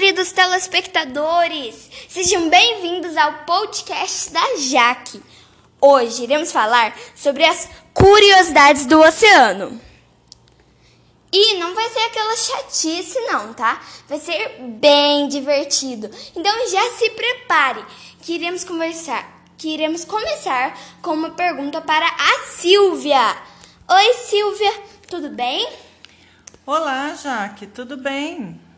[0.00, 1.90] queridos telespectadores!
[2.08, 5.22] Sejam bem-vindos ao podcast da Jaque.
[5.78, 9.78] Hoje iremos falar sobre as curiosidades do oceano.
[11.30, 13.78] E não vai ser aquela chatice, não, tá?
[14.08, 16.10] Vai ser bem divertido.
[16.34, 17.84] Então já se prepare,
[18.22, 19.44] que iremos conversar.
[19.58, 23.36] Que iremos começar com uma pergunta para a Silvia.
[23.86, 24.72] Oi, Silvia,
[25.10, 25.68] tudo bem?
[26.64, 28.69] Olá, Jaque, tudo bem?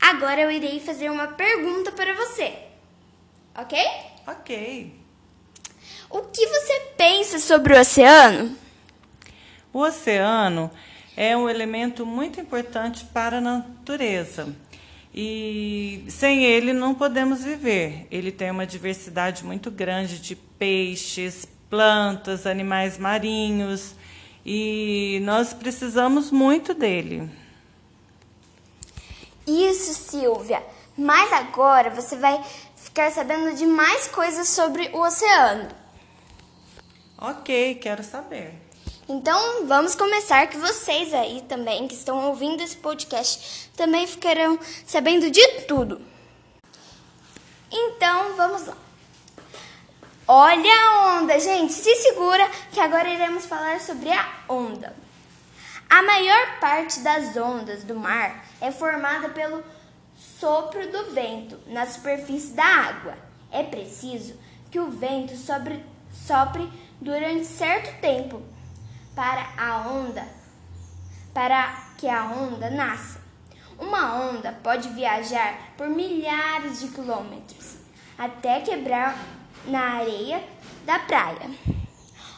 [0.00, 2.54] Agora eu irei fazer uma pergunta para você.
[3.54, 3.78] Ok?
[4.26, 4.94] Ok.
[6.10, 8.56] O que você pensa sobre o oceano?
[9.72, 10.70] O oceano
[11.16, 14.54] é um elemento muito importante para a natureza.
[15.14, 18.06] E sem ele não podemos viver.
[18.10, 23.94] Ele tem uma diversidade muito grande de peixes, plantas, animais marinhos
[24.44, 27.28] e nós precisamos muito dele.
[29.46, 30.64] Isso, Silvia.
[30.96, 32.42] Mas agora você vai
[32.76, 35.68] ficar sabendo de mais coisas sobre o oceano.
[37.18, 38.54] Ok, quero saber.
[39.08, 45.30] Então vamos começar que vocês aí também que estão ouvindo esse podcast também ficarão sabendo
[45.30, 46.00] de tudo.
[47.70, 48.76] Então vamos lá.
[50.26, 51.72] Olha a onda, gente.
[51.72, 55.03] Se segura que agora iremos falar sobre a onda.
[55.88, 59.62] A maior parte das ondas do mar é formada pelo
[60.14, 63.14] sopro do vento na superfície da água.
[63.50, 64.38] É preciso
[64.70, 66.68] que o vento sobre, sopre
[67.00, 68.42] durante certo tempo
[69.14, 70.26] para a onda,
[71.32, 73.22] para que a onda nasça.
[73.78, 77.76] Uma onda pode viajar por milhares de quilômetros
[78.18, 79.16] até quebrar
[79.66, 80.42] na areia
[80.84, 81.50] da praia.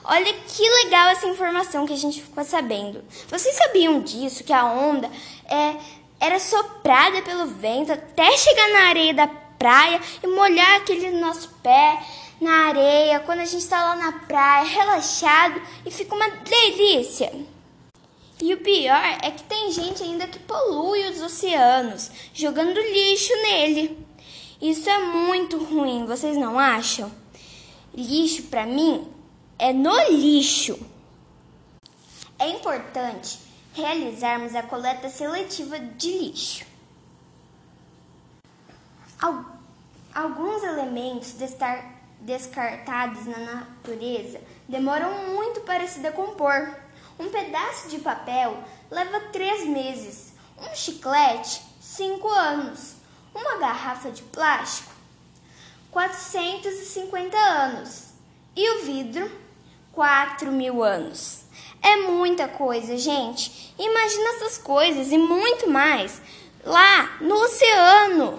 [0.09, 3.03] Olha que legal essa informação que a gente ficou sabendo.
[3.29, 4.45] Vocês sabiam disso?
[4.45, 5.11] Que a onda
[5.51, 5.75] é,
[6.21, 12.01] era soprada pelo vento até chegar na areia da praia e molhar aquele nosso pé
[12.41, 17.33] na areia quando a gente está lá na praia, relaxado e fica uma delícia.
[18.41, 24.06] E o pior é que tem gente ainda que polui os oceanos, jogando lixo nele.
[24.62, 27.11] Isso é muito ruim, vocês não acham?
[27.93, 29.16] Lixo para mim
[29.59, 30.78] é no lixo.
[32.39, 33.39] É importante
[33.72, 36.67] realizarmos a coleta seletiva de lixo.
[40.15, 41.34] Alguns elementos
[42.21, 46.75] descartados na natureza demoram muito para se decompor.
[47.19, 52.97] Um pedaço de papel leva três meses, um chiclete, cinco anos,
[53.34, 54.93] uma garrafa de plástico,
[55.91, 58.11] 450 anos,
[58.55, 59.31] e o vidro,
[59.97, 61.47] 4 mil anos.
[61.83, 63.73] É muita coisa, gente.
[63.79, 66.21] Imagina essas coisas e muito mais
[66.62, 68.39] lá no oceano.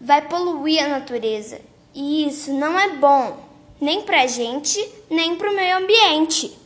[0.00, 1.60] Vai poluir a natureza.
[1.94, 3.48] E isso não é bom,
[3.80, 6.58] nem pra gente, nem pro meio ambiente.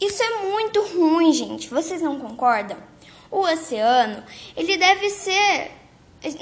[0.00, 1.68] Isso é muito ruim, gente.
[1.68, 2.76] Vocês não concordam?
[3.28, 4.22] O oceano,
[4.56, 5.72] ele deve ser.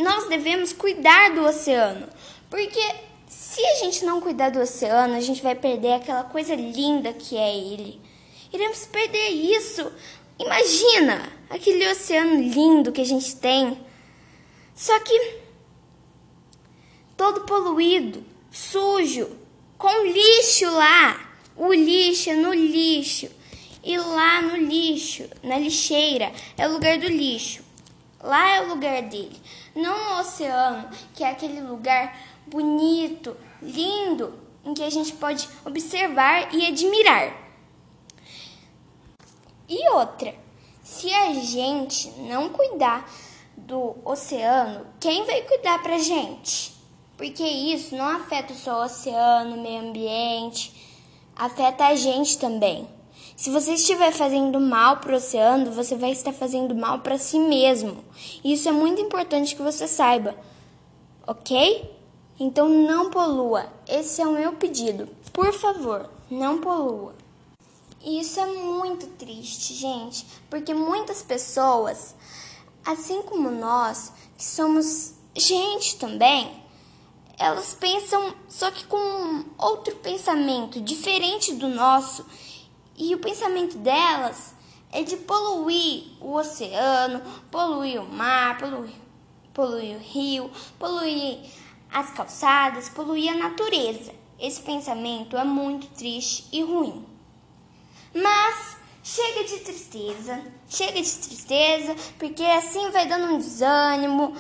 [0.01, 2.09] Nós devemos cuidar do oceano,
[2.51, 2.95] porque
[3.27, 7.37] se a gente não cuidar do oceano, a gente vai perder aquela coisa linda que
[7.37, 8.01] é ele.
[8.53, 9.91] Iremos perder isso.
[10.39, 13.79] Imagina aquele oceano lindo que a gente tem.
[14.75, 15.39] Só que
[17.17, 19.29] todo poluído, sujo,
[19.79, 21.21] com lixo lá.
[21.57, 23.29] O lixo é no lixo.
[23.83, 27.63] E lá no lixo, na lixeira, é o lugar do lixo.
[28.21, 29.39] Lá é o lugar dele.
[29.75, 32.17] Não no oceano, que é aquele lugar
[32.47, 34.35] bonito, lindo,
[34.65, 37.45] em que a gente pode observar e admirar.
[39.69, 40.35] E outra,
[40.83, 43.11] se a gente não cuidar
[43.57, 46.75] do oceano, quem vai cuidar pra gente?
[47.17, 50.75] Porque isso não afeta só o oceano, o meio ambiente,
[51.37, 52.89] afeta a gente também.
[53.37, 57.39] Se você estiver fazendo mal para o oceano, você vai estar fazendo mal para si
[57.39, 58.05] mesmo.
[58.45, 60.37] Isso é muito importante que você saiba,
[61.27, 61.94] ok?
[62.45, 63.73] Então não polua.
[63.89, 65.09] Esse é o meu pedido.
[65.33, 67.15] Por favor, não polua.
[68.03, 72.15] E isso é muito triste, gente, porque muitas pessoas,
[72.85, 76.63] assim como nós, que somos gente também,
[77.39, 82.27] elas pensam só que com outro pensamento diferente do nosso,
[82.95, 84.55] e o pensamento delas
[84.93, 88.93] é de poluir o oceano, poluir o mar, poluir,
[89.55, 91.64] poluir o rio, poluir
[91.95, 94.13] as calçadas, poluir a natureza.
[94.39, 97.07] Esse pensamento é muito triste e ruim.
[98.13, 104.37] Mas chega de tristeza, chega de tristeza, porque assim vai dando um desânimo,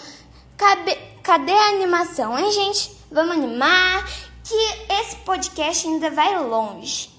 [0.56, 2.96] Cabe, cadê a animação, hein, gente?
[3.10, 4.08] Vamos animar,
[4.44, 4.54] que
[4.92, 7.10] esse podcast ainda vai longe.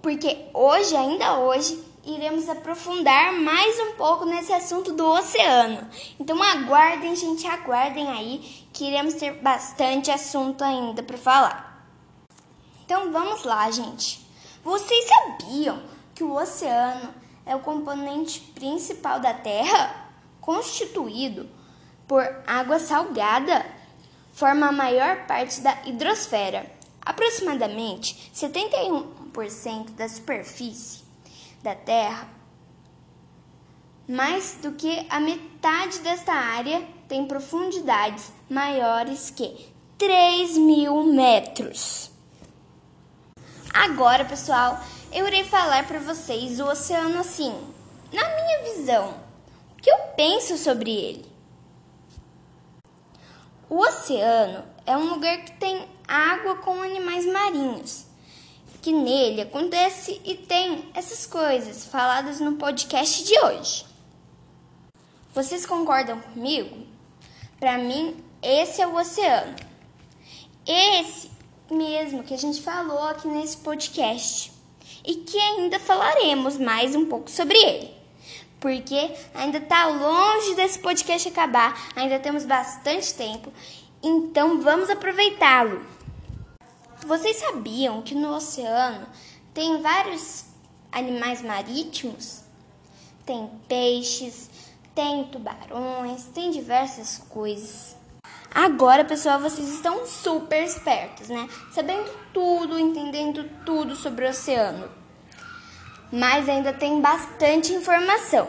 [0.00, 5.86] Porque hoje, ainda hoje, iremos aprofundar mais um pouco nesse assunto do oceano.
[6.18, 11.86] Então aguardem, gente, aguardem aí, que iremos ter bastante assunto ainda para falar.
[12.84, 14.26] Então vamos lá, gente.
[14.64, 15.82] Vocês sabiam
[16.14, 17.12] que o oceano
[17.44, 20.08] é o componente principal da Terra?
[20.40, 21.48] Constituído
[22.06, 23.66] por água salgada,
[24.32, 26.64] forma a maior parte da hidrosfera.
[27.02, 31.07] Aproximadamente 71% da superfície
[31.62, 32.28] da Terra,
[34.08, 39.68] mais do que a metade desta área tem profundidades maiores que
[39.98, 42.10] 3 mil metros.
[43.72, 44.80] Agora, pessoal,
[45.12, 47.52] eu irei falar para vocês o oceano assim,
[48.12, 49.14] na minha visão,
[49.72, 51.26] o que eu penso sobre ele.
[53.68, 58.07] O oceano é um lugar que tem água com animais marinhos
[58.88, 63.84] que nele acontece e tem essas coisas faladas no podcast de hoje.
[65.34, 66.86] Vocês concordam comigo?
[67.60, 69.54] Para mim, esse é o oceano.
[70.66, 71.30] Esse
[71.70, 74.50] mesmo que a gente falou aqui nesse podcast
[75.06, 77.90] e que ainda falaremos mais um pouco sobre ele.
[78.58, 83.52] Porque ainda está longe desse podcast acabar, ainda temos bastante tempo,
[84.02, 85.97] então vamos aproveitá-lo.
[87.06, 89.06] Vocês sabiam que no oceano
[89.54, 90.44] tem vários
[90.90, 92.40] animais marítimos?
[93.24, 94.50] Tem peixes,
[94.94, 97.96] tem tubarões, tem diversas coisas.
[98.52, 101.48] Agora, pessoal, vocês estão super espertos, né?
[101.70, 104.90] Sabendo tudo, entendendo tudo sobre o oceano.
[106.10, 108.48] Mas ainda tem bastante informação.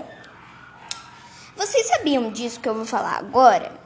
[1.56, 3.79] Vocês sabiam disso que eu vou falar agora?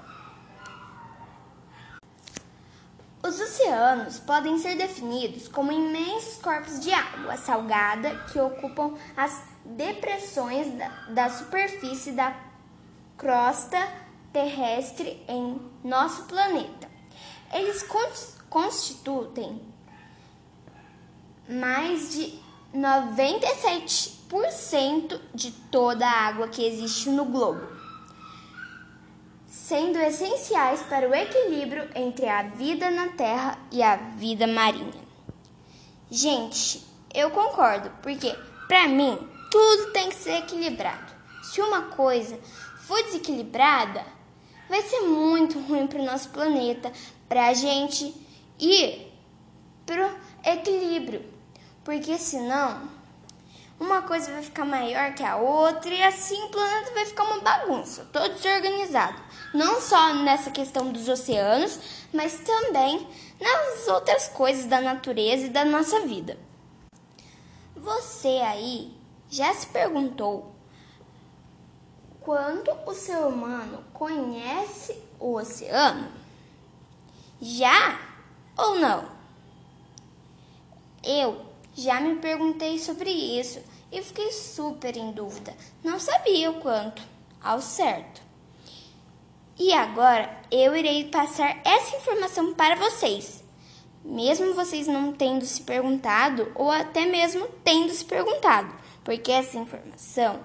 [3.26, 10.78] Os oceanos podem ser definidos como imensos corpos de água salgada que ocupam as depressões
[10.78, 12.36] da, da superfície da
[13.18, 13.78] crosta
[14.34, 16.92] terrestre em nosso planeta.
[17.54, 17.88] Eles
[18.50, 19.62] constituem
[21.48, 22.38] mais de
[22.76, 27.83] 97% de toda a água que existe no globo
[29.74, 35.02] sendo essenciais para o equilíbrio entre a vida na terra e a vida marinha.
[36.12, 38.36] Gente, eu concordo, porque
[38.68, 39.18] para mim
[39.50, 41.12] tudo tem que ser equilibrado.
[41.42, 42.40] Se uma coisa
[42.86, 44.06] for desequilibrada,
[44.70, 46.92] vai ser muito ruim para o nosso planeta,
[47.28, 48.14] para a gente
[48.60, 49.12] ir
[49.88, 51.26] para o equilíbrio,
[51.84, 52.80] porque senão
[53.84, 57.40] uma coisa vai ficar maior que a outra e assim o planeta vai ficar uma
[57.40, 59.22] bagunça, todo desorganizado
[59.54, 61.80] não só nessa questão dos oceanos,
[62.12, 63.08] mas também
[63.40, 66.38] nas outras coisas da natureza e da nossa vida.
[67.76, 68.92] Você aí
[69.30, 70.56] já se perguntou
[72.22, 76.10] quando o ser humano conhece o oceano?
[77.40, 78.00] Já
[78.58, 79.12] ou não?
[81.04, 81.46] Eu
[81.76, 83.62] já me perguntei sobre isso
[83.94, 85.56] e fiquei super em dúvida.
[85.84, 87.02] Não sabia o quanto,
[87.42, 88.22] ao certo.
[89.58, 93.44] E agora eu irei passar essa informação para vocês.
[94.04, 98.74] Mesmo vocês não tendo se perguntado, ou até mesmo tendo se perguntado,
[99.04, 100.42] porque essa informação,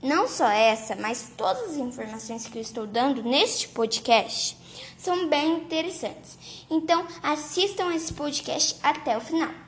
[0.00, 4.56] não só essa, mas todas as informações que eu estou dando neste podcast,
[4.96, 6.38] são bem interessantes.
[6.70, 9.63] Então, assistam esse podcast até o final.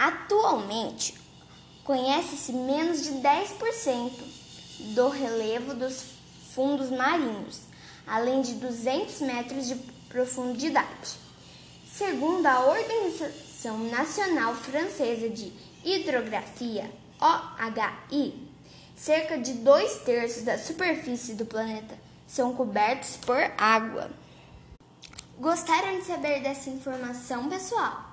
[0.00, 1.14] Atualmente,
[1.84, 4.10] conhece-se menos de 10%
[4.94, 6.02] do relevo dos
[6.54, 7.60] fundos marinhos,
[8.06, 9.74] além de 200 metros de
[10.08, 11.18] profundidade.
[11.86, 15.52] Segundo a Organização Nacional Francesa de
[15.84, 16.90] Hidrografia,
[17.20, 18.48] OHI,
[18.96, 21.94] cerca de dois terços da superfície do planeta
[22.26, 24.10] são cobertos por água.
[25.38, 28.12] Gostaram de saber dessa informação, pessoal?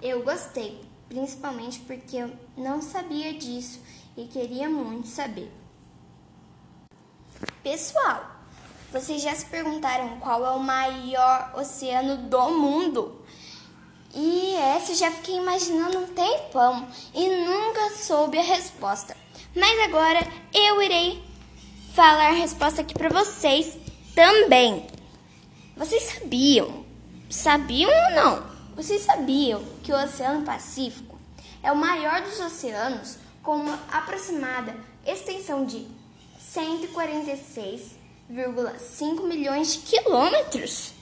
[0.00, 3.80] Eu gostei, principalmente porque eu não sabia disso
[4.16, 5.52] e queria muito saber.
[7.62, 8.36] Pessoal,
[8.92, 13.20] vocês já se perguntaram qual é o maior oceano do mundo?
[14.14, 19.16] E essa já fiquei imaginando um tempão e nunca soube a resposta.
[19.54, 20.20] Mas agora
[20.54, 21.22] eu irei
[21.94, 23.76] falar a resposta aqui para vocês
[24.14, 24.86] também.
[25.76, 26.86] Vocês sabiam?
[27.28, 28.55] Sabiam ou não?
[28.76, 31.18] Vocês sabiam que o Oceano Pacífico
[31.62, 35.86] é o maior dos oceanos com uma aproximada extensão de
[36.54, 40.92] 146,5 milhões de quilômetros.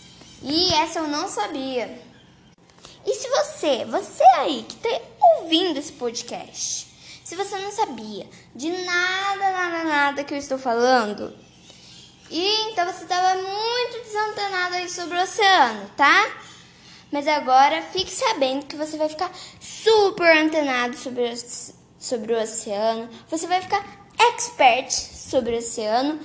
[0.41, 2.01] E essa eu não sabia.
[3.05, 5.01] E se você, você aí que está
[5.39, 6.87] ouvindo esse podcast,
[7.25, 11.37] se você não sabia de nada, nada, nada que eu estou falando,
[12.31, 16.45] e então você estava muito desantenado aí sobre o oceano, tá?
[17.15, 19.31] Mas agora fique sabendo que você vai ficar
[19.61, 21.33] super antenado sobre
[21.97, 23.85] sobre o oceano, você vai ficar
[24.19, 26.19] expert sobre o oceano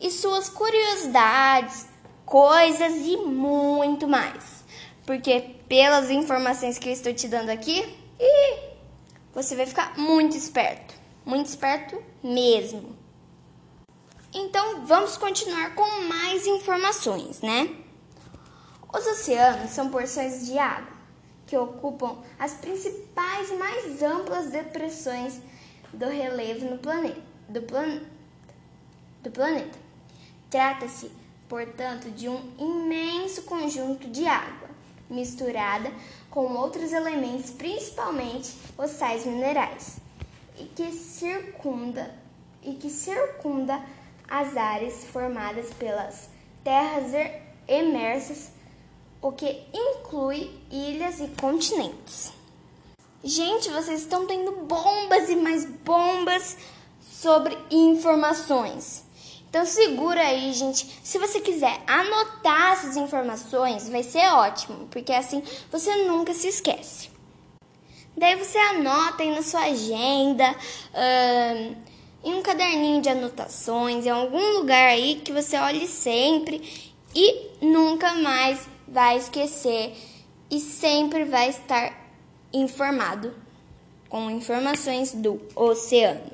[0.00, 1.88] e suas curiosidades,
[2.24, 4.64] coisas e muito mais.
[5.04, 7.84] Porque pelas informações que eu estou te dando aqui,
[9.34, 12.96] você vai ficar muito esperto, muito esperto mesmo.
[14.32, 17.84] Então vamos continuar com mais informações, né?
[18.96, 20.96] Os oceanos são porções de água
[21.46, 25.38] que ocupam as principais e mais amplas depressões
[25.92, 28.00] do relevo no planeta, do, plan,
[29.22, 29.78] do planeta.
[30.48, 31.12] Trata-se,
[31.46, 34.70] portanto, de um imenso conjunto de água
[35.10, 35.92] misturada
[36.30, 39.98] com outros elementos, principalmente os sais minerais,
[40.58, 42.14] e que circunda
[42.62, 43.78] e que circunda
[44.26, 46.30] as áreas formadas pelas
[46.64, 47.12] terras
[47.68, 48.55] emersas,
[49.28, 52.32] o que inclui ilhas e continentes.
[53.24, 56.56] Gente, vocês estão tendo bombas e mais bombas
[57.00, 59.04] sobre informações.
[59.48, 61.00] Então segura aí, gente.
[61.02, 65.42] Se você quiser anotar essas informações, vai ser ótimo, porque assim
[65.72, 67.10] você nunca se esquece.
[68.16, 70.54] Daí você anota aí na sua agenda,
[72.22, 78.14] em um caderninho de anotações, em algum lugar aí que você olhe sempre e nunca
[78.14, 79.96] mais vai esquecer
[80.50, 81.92] e sempre vai estar
[82.52, 83.34] informado
[84.08, 86.32] com informações do oceano.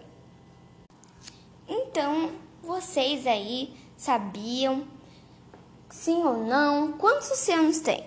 [1.66, 2.32] Então,
[2.62, 4.86] vocês aí sabiam,
[5.88, 8.04] sim ou não, quantos oceanos tem?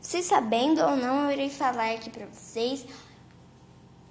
[0.00, 2.84] Vocês sabendo ou não, eu irei falar aqui para vocês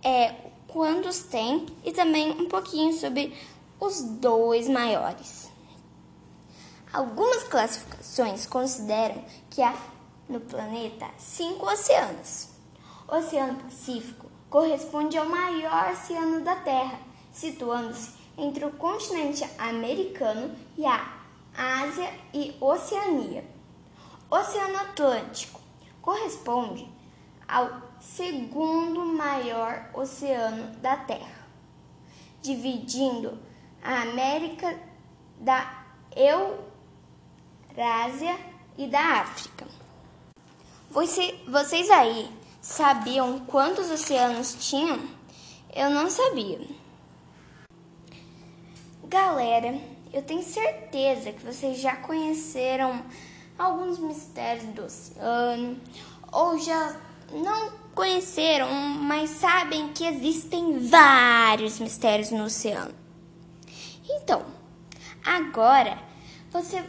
[0.04, 0.34] é,
[0.68, 3.34] quantos tem e também um pouquinho sobre
[3.80, 5.53] os dois maiores.
[6.94, 9.76] Algumas classificações consideram que há
[10.30, 12.50] no planeta cinco oceanos.
[13.08, 17.00] O Oceano Pacífico corresponde ao maior oceano da Terra,
[17.32, 21.18] situando-se entre o continente americano e a
[21.58, 23.44] Ásia e Oceania.
[24.30, 25.60] O Oceano Atlântico
[26.00, 26.88] corresponde
[27.48, 31.48] ao segundo maior oceano da Terra,
[32.40, 33.40] dividindo
[33.84, 34.80] a América
[35.40, 35.86] da
[37.76, 38.38] Eurásia
[38.78, 39.66] e da África.
[40.92, 42.30] Você, vocês aí
[42.62, 45.00] sabiam quantos oceanos tinham?
[45.76, 46.62] Eu não sabia.
[49.06, 49.76] Galera,
[50.14, 53.04] eu tenho certeza que vocês já conheceram
[53.58, 55.80] alguns mistérios do oceano
[56.32, 56.96] ou já
[57.32, 62.94] não conheceram, mas sabem que existem vários mistérios no oceano.
[64.08, 64.46] Então,
[65.26, 65.98] agora
[66.52, 66.84] você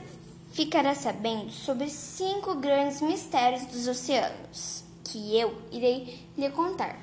[0.54, 6.96] ficará sabendo sobre cinco grandes mistérios dos oceanos que eu irei lhe contar.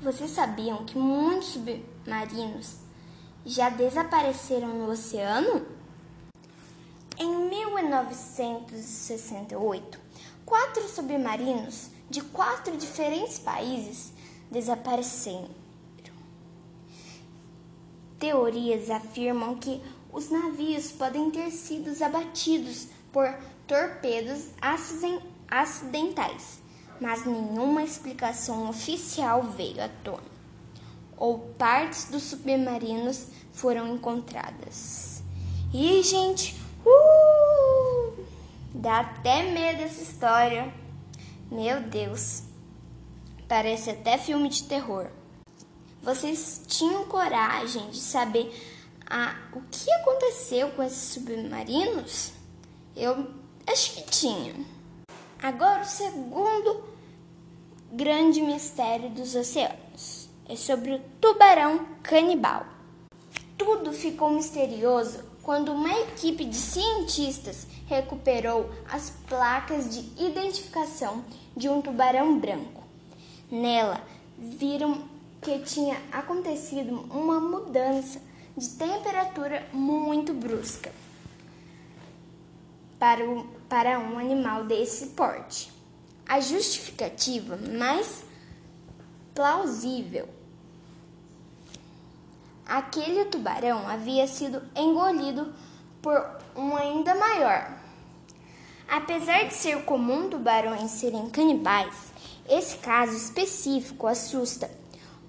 [0.00, 2.76] Vocês sabiam que muitos submarinos
[3.44, 5.66] já desapareceram no oceano?
[7.18, 10.00] Em 1968,
[10.46, 14.12] quatro submarinos de quatro diferentes países
[14.48, 15.50] desapareceram.
[18.20, 23.32] Teorias afirmam que os navios podem ter sido abatidos por
[23.66, 24.46] torpedos
[25.50, 26.68] acidentais
[27.00, 30.22] mas nenhuma explicação oficial veio à tona,
[31.16, 35.22] ou partes dos submarinos foram encontradas.
[35.72, 38.24] E, gente, uh,
[38.74, 40.72] dá até medo essa história.
[41.50, 42.42] Meu Deus,
[43.46, 45.08] parece até filme de terror.
[46.02, 48.77] Vocês tinham coragem de saber
[49.10, 52.32] ah, o que aconteceu com esses submarinos?
[52.94, 53.26] Eu
[53.66, 54.54] acho que tinha.
[55.42, 56.84] Agora, o segundo
[57.90, 62.66] grande mistério dos oceanos é sobre o tubarão canibal.
[63.56, 71.24] Tudo ficou misterioso quando uma equipe de cientistas recuperou as placas de identificação
[71.56, 72.84] de um tubarão branco.
[73.50, 74.02] Nela,
[74.36, 75.08] viram
[75.40, 78.27] que tinha acontecido uma mudança
[78.58, 80.92] de temperatura muito brusca
[82.98, 85.72] para, o, para um animal desse porte.
[86.28, 88.24] A justificativa mais
[89.34, 90.28] plausível
[92.68, 95.52] aquele tubarão havia sido engolido
[96.02, 96.22] por
[96.54, 97.78] um ainda maior.
[98.86, 101.94] Apesar de ser comum tubarões serem canibais,
[102.48, 104.70] esse caso específico assusta,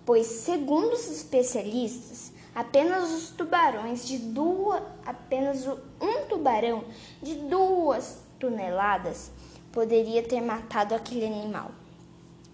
[0.06, 6.84] pois, segundo os especialistas, apenas os tubarões de duas, apenas um tubarão
[7.24, 9.32] de duas toneladas
[9.72, 11.72] poderia ter matado aquele animal.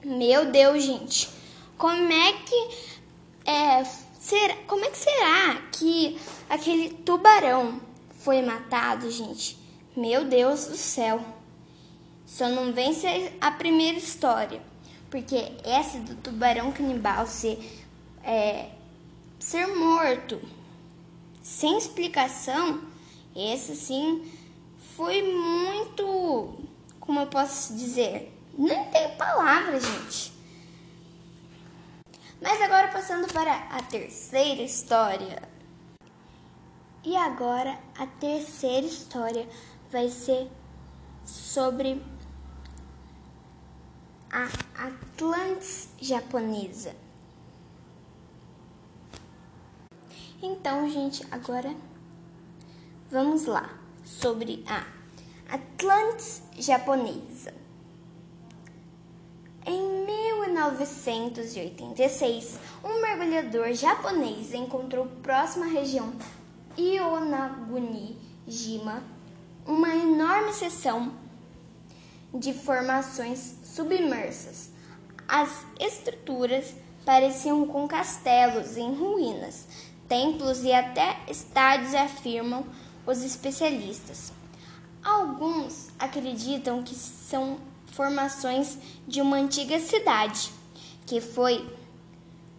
[0.03, 1.27] Meu Deus, gente,
[1.75, 2.69] como é que
[3.45, 3.83] é,
[4.67, 7.81] como é que será que aquele tubarão
[8.19, 9.57] foi matado, gente?
[9.97, 11.19] Meu Deus do céu.
[12.27, 14.61] Só não vem ser a primeira história,
[15.09, 17.57] porque essa do tubarão canibal ser
[18.23, 18.69] é,
[19.45, 20.41] ser morto
[21.39, 22.81] sem explicação,
[23.35, 24.25] esse sim
[24.97, 26.55] foi muito,
[26.99, 30.33] como eu posso dizer, nem tem palavras, gente.
[32.41, 35.47] Mas agora passando para a terceira história.
[37.03, 39.47] E agora a terceira história
[39.91, 40.49] vai ser
[41.23, 42.01] sobre
[44.31, 47.04] a Atlantis japonesa.
[50.41, 51.73] Então, gente, agora
[53.09, 53.69] vamos lá
[54.03, 54.85] sobre a
[55.49, 57.53] Atlantis japonesa.
[59.65, 66.13] Em 1986, um mergulhador japonês encontrou próxima à região
[66.77, 69.01] Ionaguni-jima
[69.65, 71.13] uma enorme seção
[72.33, 74.71] de formações submersas.
[75.27, 79.65] As estruturas pareciam com castelos em ruínas,
[80.07, 82.65] templos e até estádios, afirmam
[83.05, 84.31] os especialistas.
[85.03, 90.51] Alguns acreditam que são formações de uma antiga cidade
[91.05, 91.65] que foi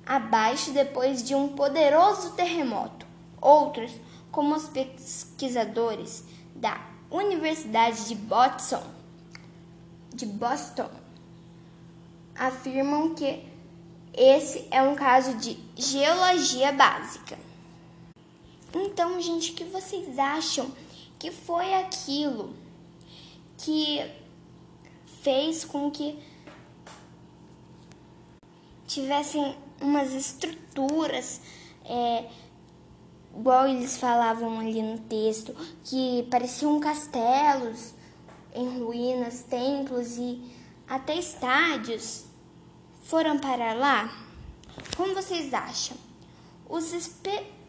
[0.06, 3.04] abaixo depois de um poderoso terremoto.
[3.40, 3.92] Outros,
[4.30, 8.82] como os pesquisadores da Universidade de Boston,
[10.14, 10.90] de Boston,
[12.34, 13.44] afirmam que
[14.14, 17.38] esse é um caso de geologia básica.
[18.78, 20.70] Então, gente, o que vocês acham
[21.18, 22.54] que foi aquilo
[23.56, 24.00] que
[25.22, 26.18] fez com que
[28.86, 31.40] tivessem umas estruturas,
[31.86, 32.28] é,
[33.34, 37.94] igual eles falavam ali no texto, que pareciam castelos
[38.54, 40.38] em ruínas, templos e
[40.86, 42.26] até estádios,
[43.04, 44.26] foram parar lá?
[44.98, 45.96] Como vocês acham?
[46.68, 46.92] Os,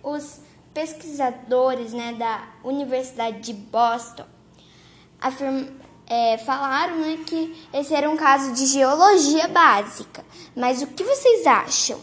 [0.04, 0.47] os
[0.78, 4.28] pesquisadores né, da Universidade de Boston
[5.20, 5.70] afirmam
[6.06, 10.24] é, falaram né, que esse era um caso de geologia básica.
[10.56, 12.00] Mas o que vocês acham?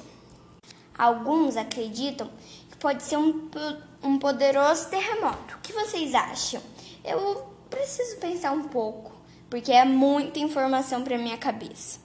[0.98, 2.28] Alguns acreditam
[2.68, 3.48] que pode ser um,
[4.02, 5.54] um poderoso terremoto.
[5.54, 6.60] O que vocês acham?
[7.04, 9.12] Eu preciso pensar um pouco,
[9.48, 12.00] porque é muita informação para minha cabeça.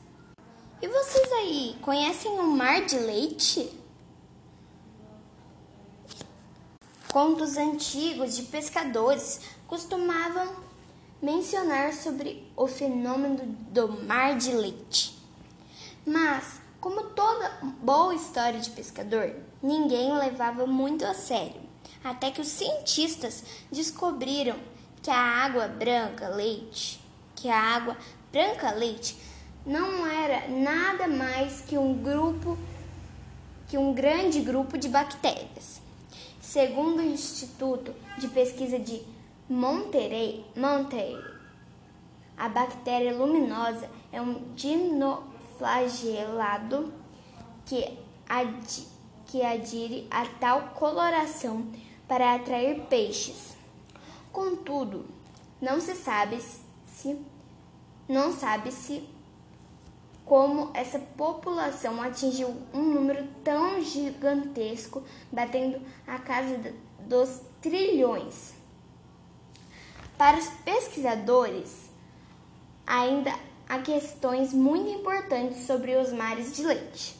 [0.81, 3.78] E vocês aí, conhecem o Mar de Leite?
[7.11, 10.57] Contos antigos de pescadores costumavam
[11.19, 15.17] mencionar sobre o fenômeno do mar de leite.
[16.05, 17.49] Mas, como toda
[17.81, 21.59] boa história de pescador, ninguém levava muito a sério,
[22.03, 24.57] até que os cientistas descobriram
[25.01, 27.03] que a água branca leite,
[27.35, 27.97] que a água
[28.31, 29.17] branca leite
[29.65, 32.55] não era nada mais que um grupo
[33.67, 35.88] que um grande grupo de bactérias.
[36.51, 39.03] Segundo o Instituto de Pesquisa de
[39.47, 41.15] Monterey, Monterey.
[42.35, 46.91] A bactéria luminosa é um dinoflagelado
[47.67, 48.87] que, ad,
[49.27, 51.67] que adire a tal coloração
[52.07, 53.55] para atrair peixes.
[54.31, 55.05] Contudo,
[55.61, 56.41] não se sabe
[56.83, 57.15] se
[58.07, 59.07] não sabe se
[60.29, 68.53] como essa população atingiu um número tão gigantesco, batendo a casa dos trilhões.
[70.15, 71.89] Para os pesquisadores,
[72.85, 73.33] ainda
[73.67, 77.17] há questões muito importantes sobre os mares de leite.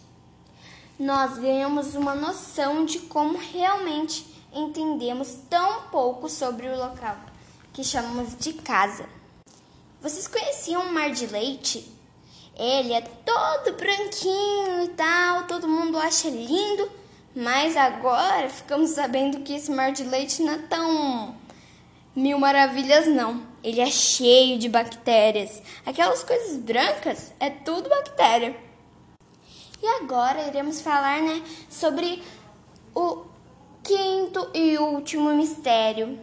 [1.00, 7.18] Nós ganhamos uma noção de como realmente entendemos tão pouco sobre o local
[7.74, 9.10] que chamamos de casa.
[10.00, 11.99] Vocês conheciam o mar de leite?
[12.60, 16.92] Ele é todo branquinho e tal, todo mundo acha lindo,
[17.34, 21.38] mas agora ficamos sabendo que esse mar de leite não é tão
[22.14, 23.48] mil maravilhas, não.
[23.64, 25.64] Ele é cheio de bactérias.
[25.86, 28.54] Aquelas coisas brancas é tudo bactéria.
[29.82, 32.22] E agora iremos falar, né, sobre
[32.94, 33.24] o
[33.82, 36.20] quinto e último mistério.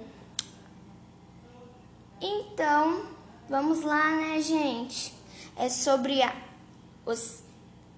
[2.21, 3.07] Então,
[3.49, 5.16] vamos lá, né, gente?
[5.57, 6.35] É sobre a,
[7.07, 7.43] os,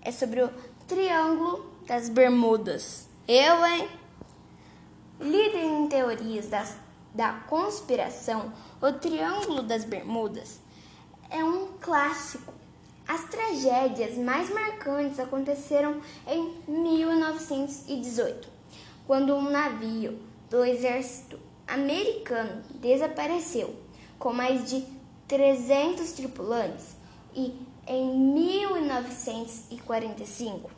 [0.01, 0.51] é sobre o
[0.87, 3.09] Triângulo das Bermudas.
[3.27, 3.89] Eu, hein?
[5.21, 6.77] Líder em teorias das,
[7.13, 10.61] da conspiração, o Triângulo das Bermudas
[11.29, 12.55] é um clássico.
[13.07, 18.49] As tragédias mais marcantes aconteceram em 1918,
[19.07, 20.19] quando um navio
[20.49, 23.75] do exército americano desapareceu,
[24.19, 24.87] com mais de
[25.27, 26.98] 300 tripulantes,
[27.39, 27.55] e
[27.87, 30.69] em 1945,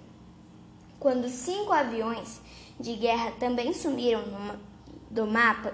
[0.99, 2.43] quando cinco aviões
[2.79, 4.23] de guerra também sumiram
[5.11, 5.73] do mapa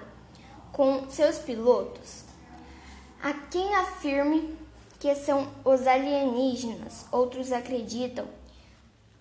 [0.71, 2.23] com seus pilotos.
[3.21, 4.55] Há quem afirme
[4.99, 8.25] que são os alienígenas, outros acreditam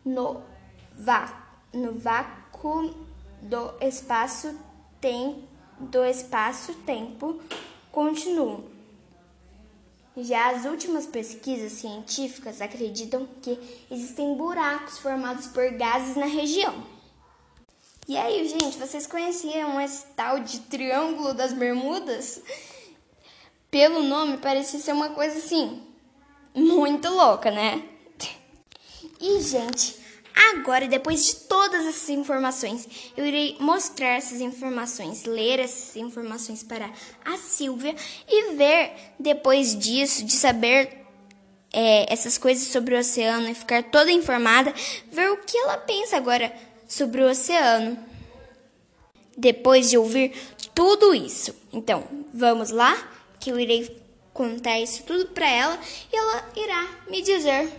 [0.04, 0.40] no,
[1.72, 2.94] no vácuo
[3.42, 5.42] do espaço-tempo
[5.78, 7.40] do espaço-tempo.
[10.16, 13.58] Já as últimas pesquisas científicas acreditam que
[13.90, 16.86] existem buracos formados por gases na região.
[18.08, 22.40] E aí, gente, vocês conheciam esse tal de Triângulo das Bermudas?
[23.70, 25.82] Pelo nome, parecia ser uma coisa assim,
[26.54, 27.82] muito louca, né?
[29.20, 29.96] E, gente,
[30.36, 36.90] agora, depois de todas essas informações, eu irei mostrar essas informações, ler essas informações para
[37.24, 37.94] a Silvia
[38.28, 41.06] e ver, depois disso, de saber
[41.72, 44.74] é, essas coisas sobre o oceano e ficar toda informada,
[45.10, 46.52] ver o que ela pensa agora
[46.86, 47.98] sobre o oceano.
[49.36, 50.32] Depois de ouvir
[50.74, 51.54] tudo isso.
[51.72, 52.96] Então, vamos lá,
[53.40, 55.78] que eu irei contar isso tudo para ela
[56.12, 57.72] e ela irá me dizer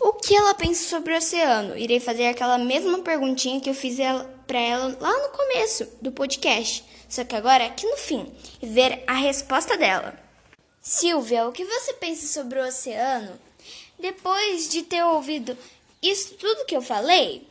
[0.00, 1.76] o que ela pensa sobre o oceano.
[1.76, 3.96] Irei fazer aquela mesma perguntinha que eu fiz
[4.46, 8.32] para ela lá no começo do podcast, só que agora aqui no fim,
[8.62, 10.18] e ver a resposta dela.
[10.80, 13.38] Silvia, o que você pensa sobre o oceano
[13.98, 15.56] depois de ter ouvido
[16.02, 17.46] isso tudo que eu falei?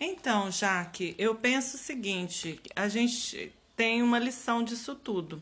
[0.00, 5.40] Então, Jaque, eu penso o seguinte: a gente tem uma lição disso tudo.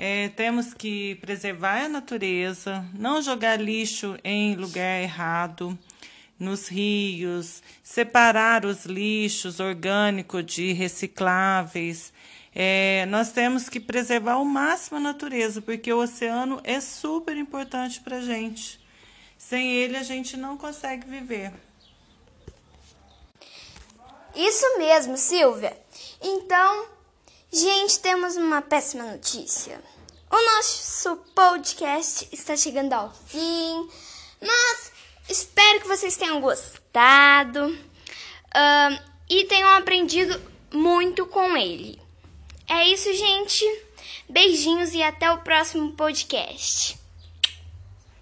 [0.00, 5.76] É, temos que preservar a natureza, não jogar lixo em lugar errado,
[6.38, 12.12] nos rios, separar os lixos orgânicos de recicláveis.
[12.54, 18.00] É, nós temos que preservar ao máximo a natureza, porque o oceano é super importante
[18.00, 18.78] para a gente.
[19.36, 21.52] Sem ele, a gente não consegue viver.
[24.32, 25.76] Isso mesmo, Silvia.
[26.22, 26.86] Então,
[27.52, 29.80] gente, temos uma péssima notícia.
[30.30, 33.88] O nosso podcast está chegando ao fim,
[34.40, 34.92] mas
[35.28, 40.40] espero que vocês tenham gostado uh, e tenham aprendido
[40.72, 41.98] muito com ele.
[42.68, 43.64] É isso, gente.
[44.28, 46.97] Beijinhos e até o próximo podcast.